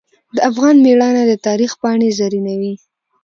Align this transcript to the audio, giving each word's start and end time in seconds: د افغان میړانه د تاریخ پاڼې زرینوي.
د 0.35 0.37
افغان 0.49 0.75
میړانه 0.85 1.23
د 1.27 1.33
تاریخ 1.47 1.71
پاڼې 1.81 2.09
زرینوي. 2.19 2.73